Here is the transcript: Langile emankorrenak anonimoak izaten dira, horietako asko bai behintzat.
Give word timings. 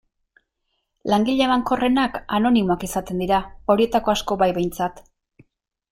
Langile 1.13 1.45
emankorrenak 1.49 2.17
anonimoak 2.39 2.85
izaten 2.89 3.23
dira, 3.25 3.43
horietako 3.75 4.15
asko 4.15 4.39
bai 4.45 4.49
behintzat. 4.61 5.03